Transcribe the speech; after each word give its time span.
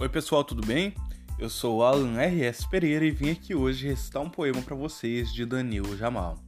Oi 0.00 0.08
pessoal, 0.08 0.42
tudo 0.42 0.66
bem? 0.66 0.94
Eu 1.38 1.50
sou 1.50 1.84
Alan 1.84 2.18
R.S. 2.18 2.66
Pereira 2.66 3.04
e 3.04 3.10
vim 3.10 3.32
aqui 3.32 3.54
hoje 3.54 3.86
recitar 3.86 4.22
um 4.22 4.30
poema 4.30 4.62
para 4.62 4.74
vocês 4.74 5.30
de 5.30 5.44
Danilo 5.44 5.94
Jamal. 5.94 6.38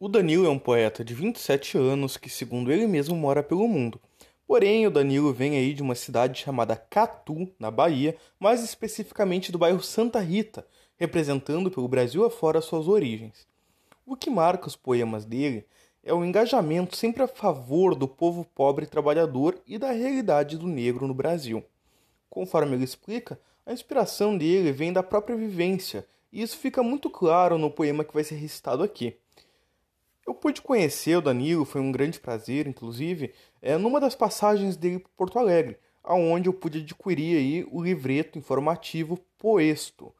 O 0.00 0.08
Danilo 0.08 0.44
é 0.44 0.50
um 0.50 0.58
poeta 0.58 1.04
de 1.04 1.14
27 1.14 1.78
anos 1.78 2.16
que, 2.16 2.28
segundo 2.28 2.72
ele 2.72 2.88
mesmo, 2.88 3.14
mora 3.14 3.40
pelo 3.40 3.68
mundo. 3.68 4.00
Porém, 4.44 4.88
o 4.88 4.90
Danilo 4.90 5.32
vem 5.32 5.56
aí 5.56 5.72
de 5.72 5.82
uma 5.82 5.94
cidade 5.94 6.40
chamada 6.40 6.74
Catu, 6.74 7.48
na 7.60 7.70
Bahia, 7.70 8.16
mais 8.40 8.64
especificamente 8.64 9.52
do 9.52 9.58
bairro 9.58 9.84
Santa 9.84 10.18
Rita, 10.18 10.66
representando 10.96 11.70
pelo 11.70 11.86
Brasil 11.86 12.24
afora 12.24 12.60
suas 12.60 12.88
origens. 12.88 13.46
O 14.10 14.16
que 14.16 14.30
marca 14.30 14.66
os 14.66 14.74
poemas 14.74 15.26
dele 15.26 15.66
é 16.02 16.14
o 16.14 16.24
engajamento 16.24 16.96
sempre 16.96 17.22
a 17.22 17.28
favor 17.28 17.94
do 17.94 18.08
povo 18.08 18.42
pobre 18.42 18.86
e 18.86 18.88
trabalhador 18.88 19.60
e 19.66 19.76
da 19.76 19.90
realidade 19.90 20.56
do 20.56 20.66
negro 20.66 21.06
no 21.06 21.12
Brasil. 21.12 21.62
Conforme 22.30 22.74
ele 22.74 22.84
explica, 22.84 23.38
a 23.66 23.72
inspiração 23.74 24.38
dele 24.38 24.72
vem 24.72 24.94
da 24.94 25.02
própria 25.02 25.36
vivência, 25.36 26.06
e 26.32 26.40
isso 26.40 26.56
fica 26.56 26.82
muito 26.82 27.10
claro 27.10 27.58
no 27.58 27.70
poema 27.70 28.02
que 28.02 28.14
vai 28.14 28.24
ser 28.24 28.36
recitado 28.36 28.82
aqui. 28.82 29.14
Eu 30.26 30.32
pude 30.32 30.62
conhecer 30.62 31.18
o 31.18 31.20
Danilo, 31.20 31.66
foi 31.66 31.82
um 31.82 31.92
grande 31.92 32.18
prazer, 32.18 32.66
inclusive, 32.66 33.34
é, 33.60 33.76
numa 33.76 34.00
das 34.00 34.14
passagens 34.14 34.74
dele 34.74 35.00
por 35.00 35.10
Porto 35.10 35.38
Alegre, 35.38 35.76
aonde 36.02 36.48
eu 36.48 36.54
pude 36.54 36.78
adquirir 36.78 37.36
aí 37.36 37.68
o 37.70 37.82
livreto 37.82 38.38
informativo 38.38 39.18
Poesto, 39.36 40.14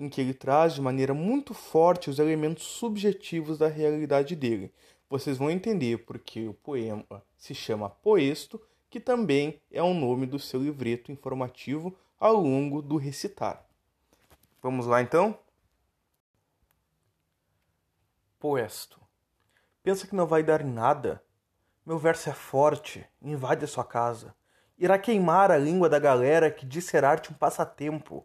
em 0.00 0.08
que 0.08 0.20
ele 0.20 0.32
traz 0.32 0.74
de 0.74 0.80
maneira 0.80 1.12
muito 1.12 1.52
forte 1.52 2.08
os 2.08 2.18
elementos 2.18 2.64
subjetivos 2.64 3.58
da 3.58 3.68
realidade 3.68 4.34
dele. 4.34 4.72
Vocês 5.10 5.36
vão 5.36 5.50
entender 5.50 5.98
porque 6.06 6.48
o 6.48 6.54
poema 6.54 7.22
se 7.36 7.54
chama 7.54 7.90
Poesto, 7.90 8.60
que 8.88 8.98
também 8.98 9.60
é 9.70 9.82
o 9.82 9.92
nome 9.92 10.24
do 10.26 10.38
seu 10.38 10.62
livreto 10.62 11.12
informativo 11.12 11.94
ao 12.18 12.34
longo 12.34 12.80
do 12.80 12.96
recitar. 12.96 13.64
Vamos 14.62 14.86
lá 14.86 15.02
então? 15.02 15.38
Poesto. 18.38 18.98
Pensa 19.82 20.06
que 20.06 20.14
não 20.14 20.26
vai 20.26 20.42
dar 20.42 20.64
nada? 20.64 21.22
Meu 21.84 21.98
verso 21.98 22.30
é 22.30 22.32
forte, 22.32 23.06
invade 23.20 23.64
a 23.64 23.68
sua 23.68 23.84
casa. 23.84 24.34
Irá 24.78 24.98
queimar 24.98 25.50
a 25.50 25.58
língua 25.58 25.90
da 25.90 25.98
galera 25.98 26.50
que 26.50 26.64
diz 26.64 26.86
ser 26.86 27.04
arte 27.04 27.30
um 27.30 27.34
passatempo 27.34 28.24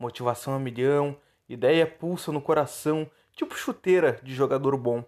motivação 0.00 0.54
a 0.54 0.58
milhão, 0.58 1.14
ideia 1.46 1.86
pulsa 1.86 2.32
no 2.32 2.40
coração, 2.40 3.08
tipo 3.32 3.54
chuteira 3.54 4.18
de 4.22 4.34
jogador 4.34 4.76
bom. 4.78 5.04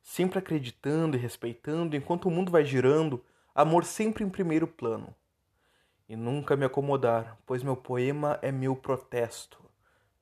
Sempre 0.00 0.38
acreditando 0.38 1.16
e 1.16 1.20
respeitando 1.20 1.96
enquanto 1.96 2.26
o 2.26 2.30
mundo 2.30 2.52
vai 2.52 2.64
girando, 2.64 3.24
amor 3.52 3.84
sempre 3.84 4.22
em 4.22 4.30
primeiro 4.30 4.68
plano. 4.68 5.12
E 6.08 6.14
nunca 6.14 6.54
me 6.54 6.64
acomodar, 6.64 7.36
pois 7.44 7.62
meu 7.62 7.76
poema 7.76 8.38
é 8.40 8.52
meu 8.52 8.76
protesto. 8.76 9.58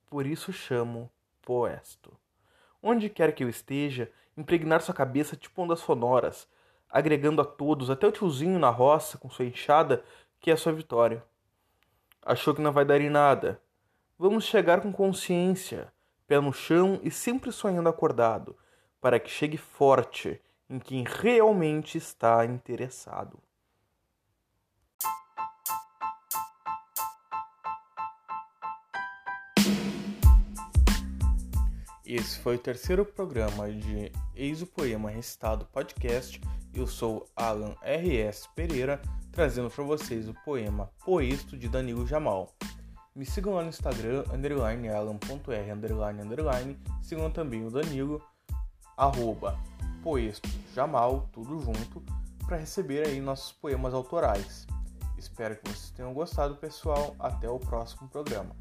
Por 0.08 0.26
isso 0.26 0.52
chamo 0.52 1.10
Poesto. 1.42 2.16
Onde 2.82 3.10
quer 3.10 3.34
que 3.34 3.44
eu 3.44 3.48
esteja, 3.48 4.10
impregnar 4.36 4.80
sua 4.80 4.94
cabeça 4.94 5.36
tipo 5.36 5.60
ondas 5.60 5.80
sonoras, 5.80 6.48
agregando 6.88 7.42
a 7.42 7.44
todos, 7.44 7.90
até 7.90 8.06
o 8.06 8.12
tiozinho 8.12 8.58
na 8.58 8.70
roça 8.70 9.18
com 9.18 9.28
sua 9.28 9.44
enxada, 9.44 10.02
que 10.40 10.50
é 10.50 10.56
sua 10.56 10.72
vitória. 10.72 11.22
Achou 12.24 12.54
que 12.54 12.62
não 12.62 12.72
vai 12.72 12.84
dar 12.84 13.00
em 13.00 13.10
nada, 13.10 13.60
Vamos 14.22 14.44
chegar 14.44 14.80
com 14.80 14.92
consciência, 14.92 15.92
pé 16.28 16.40
no 16.40 16.52
chão 16.52 17.00
e 17.02 17.10
sempre 17.10 17.50
sonhando 17.50 17.88
acordado, 17.88 18.56
para 19.00 19.18
que 19.18 19.28
chegue 19.28 19.56
forte 19.56 20.40
em 20.70 20.78
quem 20.78 21.02
realmente 21.04 21.98
está 21.98 22.46
interessado. 22.46 23.42
Esse 32.06 32.38
foi 32.38 32.54
o 32.54 32.60
terceiro 32.60 33.04
programa 33.04 33.72
de 33.72 34.12
Eis 34.36 34.62
o 34.62 34.68
Poema 34.68 35.10
Recitado 35.10 35.64
Podcast. 35.64 36.40
Eu 36.72 36.86
sou 36.86 37.28
Alan 37.34 37.74
R.S. 37.82 38.48
Pereira, 38.54 39.02
trazendo 39.32 39.68
para 39.68 39.82
vocês 39.82 40.28
o 40.28 40.34
poema 40.44 40.92
Poesto 41.04 41.56
de 41.56 41.68
Danilo 41.68 42.06
Jamal. 42.06 42.54
Me 43.14 43.26
sigam 43.26 43.54
lá 43.54 43.62
no 43.62 43.68
Instagram, 43.68 44.24
underline 44.32 44.88
underline, 45.70 46.22
underline. 46.22 46.78
Sigam 47.02 47.30
também 47.30 47.66
o 47.66 47.70
Danilo, 47.70 48.22
arroba 48.96 49.58
poesto 50.02 50.48
jamal, 50.74 51.28
tudo 51.32 51.60
junto, 51.60 52.02
para 52.46 52.56
receber 52.56 53.06
aí 53.06 53.20
nossos 53.20 53.52
poemas 53.52 53.94
autorais. 53.94 54.66
Espero 55.18 55.56
que 55.56 55.68
vocês 55.68 55.90
tenham 55.90 56.12
gostado, 56.12 56.56
pessoal. 56.56 57.14
Até 57.18 57.48
o 57.48 57.58
próximo 57.58 58.08
programa. 58.08 58.56